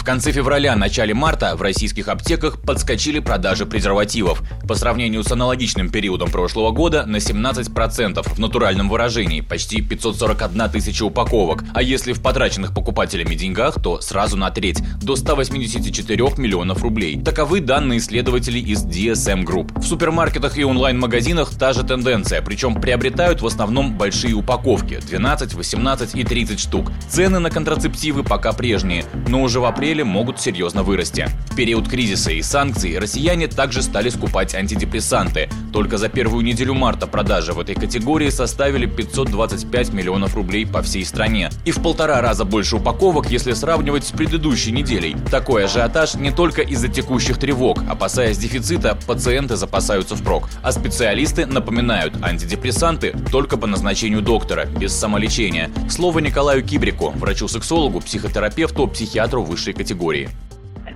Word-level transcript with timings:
В 0.00 0.02
конце 0.02 0.32
февраля, 0.32 0.76
начале 0.76 1.12
марта 1.12 1.54
в 1.56 1.60
российских 1.60 2.08
аптеках 2.08 2.62
подскочили 2.62 3.18
продажи 3.18 3.66
презервативов. 3.66 4.42
По 4.66 4.74
сравнению 4.74 5.22
с 5.22 5.30
аналогичным 5.30 5.90
периодом 5.90 6.30
прошлого 6.30 6.70
года 6.70 7.04
на 7.04 7.16
17% 7.16 8.22
в 8.22 8.38
натуральном 8.38 8.88
выражении, 8.88 9.42
почти 9.42 9.82
541 9.82 10.70
тысяча 10.70 11.02
упаковок. 11.02 11.64
А 11.74 11.82
если 11.82 12.14
в 12.14 12.22
потраченных 12.22 12.72
покупателями 12.74 13.34
деньгах, 13.34 13.74
то 13.82 14.00
сразу 14.00 14.38
на 14.38 14.50
треть, 14.50 14.82
до 15.02 15.16
184 15.16 16.24
миллионов 16.38 16.82
рублей. 16.82 17.20
Таковы 17.22 17.60
данные 17.60 17.98
исследователей 17.98 18.62
из 18.62 18.82
DSM 18.86 19.44
Group. 19.44 19.80
В 19.80 19.84
супермаркетах 19.84 20.56
и 20.56 20.64
онлайн-магазинах 20.64 21.50
та 21.58 21.74
же 21.74 21.84
тенденция, 21.84 22.40
причем 22.40 22.80
приобретают 22.80 23.42
в 23.42 23.46
основном 23.46 23.98
большие 23.98 24.32
упаковки– 24.32 24.98
12, 25.06 25.52
18 25.52 26.14
и 26.14 26.24
30 26.24 26.58
штук. 26.58 26.90
Цены 27.06 27.38
на 27.38 27.50
контрацептивы 27.50 28.24
пока 28.24 28.52
прежние, 28.52 29.04
но 29.28 29.42
уже 29.42 29.60
в 29.60 29.66
апреле 29.66 29.89
апреле 29.90 30.04
могут 30.04 30.40
серьезно 30.40 30.84
вырасти. 30.84 31.26
В 31.50 31.56
период 31.56 31.88
кризиса 31.88 32.30
и 32.30 32.42
санкций 32.42 32.96
россияне 32.96 33.48
также 33.48 33.82
стали 33.82 34.08
скупать 34.08 34.54
антидепрессанты. 34.54 35.48
Только 35.72 35.98
за 35.98 36.08
первую 36.08 36.44
неделю 36.44 36.74
марта 36.74 37.06
продажи 37.06 37.52
в 37.52 37.60
этой 37.60 37.74
категории 37.74 38.30
составили 38.30 38.86
525 38.86 39.92
миллионов 39.92 40.34
рублей 40.34 40.66
по 40.66 40.82
всей 40.82 41.04
стране. 41.04 41.50
И 41.64 41.70
в 41.70 41.82
полтора 41.82 42.20
раза 42.20 42.44
больше 42.44 42.76
упаковок, 42.76 43.30
если 43.30 43.52
сравнивать 43.52 44.06
с 44.06 44.10
предыдущей 44.10 44.72
неделей. 44.72 45.16
Такой 45.30 45.64
ажиотаж 45.64 46.14
не 46.14 46.30
только 46.30 46.62
из-за 46.62 46.88
текущих 46.88 47.38
тревог. 47.38 47.82
Опасаясь 47.88 48.38
дефицита, 48.38 48.98
пациенты 49.06 49.56
запасаются 49.56 50.16
впрок. 50.16 50.48
А 50.62 50.72
специалисты 50.72 51.46
напоминают, 51.46 52.14
антидепрессанты 52.22 53.14
только 53.30 53.56
по 53.56 53.66
назначению 53.66 54.22
доктора, 54.22 54.66
без 54.66 54.92
самолечения. 54.92 55.70
Слово 55.88 56.18
Николаю 56.18 56.64
Кибрику, 56.64 57.10
врачу-сексологу, 57.10 58.00
психотерапевту, 58.00 58.86
психиатру 58.88 59.42
высшей 59.42 59.72
категории. 59.72 60.30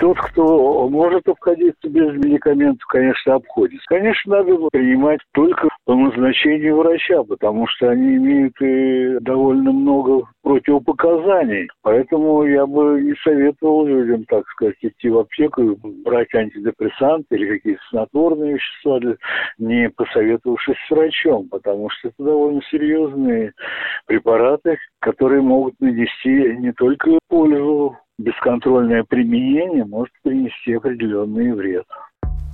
Тот, 0.00 0.18
кто 0.18 0.88
может 0.88 1.26
обходиться 1.28 1.88
без 1.88 2.14
медикаментов, 2.16 2.84
конечно, 2.86 3.34
обходится. 3.34 3.86
Конечно, 3.88 4.38
надо 4.38 4.56
принимать 4.70 5.20
только 5.32 5.68
по 5.84 5.94
назначению 5.94 6.76
врача, 6.76 7.22
потому 7.22 7.66
что 7.68 7.90
они 7.90 8.16
имеют 8.16 8.60
и 8.60 9.18
довольно 9.20 9.72
много 9.72 10.26
противопоказаний. 10.42 11.68
Поэтому 11.82 12.44
я 12.44 12.66
бы 12.66 13.00
не 13.02 13.14
советовал 13.22 13.86
людям, 13.86 14.24
так 14.24 14.46
сказать, 14.48 14.76
идти 14.82 15.08
в 15.08 15.18
аптеку 15.18 15.62
и 15.62 15.76
брать 16.04 16.34
антидепрессанты 16.34 17.36
или 17.36 17.56
какие-то 17.56 17.82
снотворные 17.90 18.54
вещества, 18.54 19.00
не 19.58 19.90
посоветовавшись 19.90 20.76
с 20.86 20.90
врачом, 20.90 21.48
потому 21.48 21.90
что 21.90 22.08
это 22.08 22.22
довольно 22.22 22.60
серьезные 22.70 23.52
препараты, 24.06 24.78
которые 25.00 25.42
могут 25.42 25.74
нанести 25.80 26.56
не 26.58 26.72
только 26.72 27.18
пользу 27.28 27.96
бесконтрольное 28.46 29.04
применение 29.04 29.84
может 29.84 30.12
принести 30.22 30.74
определенный 30.74 31.52
вред. 31.52 31.84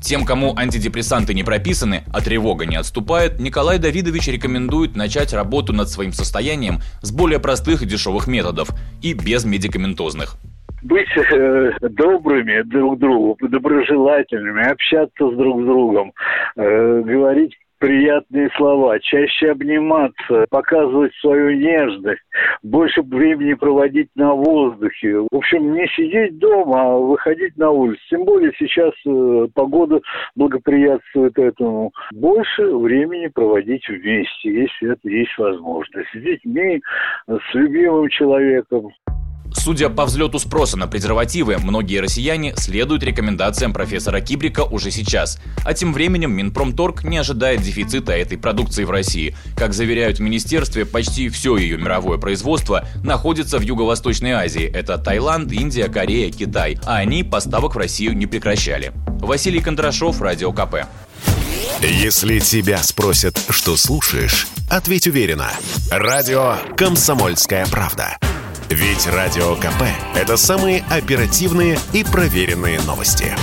Тем, 0.02 0.24
кому 0.24 0.56
антидепрессанты 0.56 1.32
не 1.32 1.44
прописаны, 1.44 2.02
а 2.12 2.20
тревога 2.20 2.66
не 2.66 2.76
отступает, 2.76 3.38
Николай 3.38 3.78
Давидович 3.78 4.28
рекомендует 4.28 4.96
начать 4.96 5.32
работу 5.32 5.72
над 5.72 5.88
своим 5.88 6.12
состоянием 6.12 6.78
с 7.02 7.12
более 7.12 7.38
простых 7.38 7.82
и 7.82 7.86
дешевых 7.86 8.26
методов 8.26 8.70
и 9.02 9.14
без 9.14 9.44
медикаментозных 9.44 10.36
быть 10.82 11.06
э, 11.16 11.72
добрыми 11.80 12.62
друг 12.62 12.98
другу, 12.98 13.38
доброжелательными, 13.40 14.68
общаться 14.68 15.30
с 15.30 15.36
друг 15.36 15.62
с 15.62 15.64
другом, 15.64 16.12
э, 16.56 17.02
говорить 17.02 17.56
приятные 17.82 18.48
слова, 18.56 19.00
чаще 19.00 19.50
обниматься, 19.50 20.46
показывать 20.50 21.12
свою 21.16 21.50
нежность, 21.56 22.22
больше 22.62 23.02
времени 23.02 23.54
проводить 23.54 24.08
на 24.14 24.34
воздухе. 24.34 25.18
В 25.18 25.26
общем, 25.32 25.74
не 25.74 25.88
сидеть 25.88 26.38
дома, 26.38 26.82
а 26.82 26.96
выходить 26.96 27.56
на 27.56 27.72
улицу. 27.72 28.00
Тем 28.08 28.24
более 28.24 28.52
сейчас 28.56 28.92
э, 29.04 29.48
погода 29.52 30.00
благоприятствует 30.36 31.36
этому. 31.36 31.90
Больше 32.12 32.66
времени 32.76 33.26
проводить 33.26 33.88
вместе, 33.88 34.28
если 34.62 34.92
это 34.92 35.08
есть 35.08 35.36
возможность. 35.36 36.08
С 36.14 36.20
детьми, 36.20 36.80
с 37.26 37.54
любимым 37.54 38.08
человеком. 38.10 38.92
Судя 39.54 39.88
по 39.88 40.04
взлету 40.04 40.38
спроса 40.38 40.76
на 40.76 40.86
презервативы, 40.86 41.58
многие 41.58 42.00
россияне 42.00 42.54
следуют 42.56 43.02
рекомендациям 43.02 43.72
профессора 43.72 44.20
Кибрика 44.20 44.64
уже 44.64 44.90
сейчас. 44.90 45.38
А 45.64 45.74
тем 45.74 45.92
временем 45.92 46.32
Минпромторг 46.32 47.04
не 47.04 47.18
ожидает 47.18 47.62
дефицита 47.62 48.12
этой 48.12 48.38
продукции 48.38 48.84
в 48.84 48.90
России. 48.90 49.36
Как 49.56 49.72
заверяют 49.72 50.18
в 50.18 50.22
министерстве, 50.22 50.84
почти 50.84 51.28
все 51.28 51.56
ее 51.56 51.78
мировое 51.78 52.18
производство 52.18 52.86
находится 53.02 53.58
в 53.58 53.62
Юго-Восточной 53.62 54.32
Азии. 54.32 54.64
Это 54.64 54.98
Таиланд, 54.98 55.52
Индия, 55.52 55.88
Корея, 55.88 56.30
Китай. 56.30 56.78
А 56.84 56.96
они 56.96 57.22
поставок 57.22 57.74
в 57.74 57.78
Россию 57.78 58.16
не 58.16 58.26
прекращали. 58.26 58.92
Василий 59.20 59.60
Кондрашов, 59.60 60.20
Радио 60.20 60.52
КП. 60.52 60.86
Если 61.80 62.38
тебя 62.38 62.78
спросят, 62.82 63.40
что 63.48 63.76
слушаешь, 63.76 64.46
ответь 64.70 65.06
уверенно. 65.06 65.50
Радио 65.90 66.56
«Комсомольская 66.76 67.66
правда». 67.66 68.18
Ведь 68.72 69.06
Радио 69.06 69.54
КП– 69.56 69.82
это 70.14 70.38
самые 70.38 70.82
оперативные 70.88 71.78
и 71.92 72.04
проверенные 72.04 72.80
новости. 72.80 73.36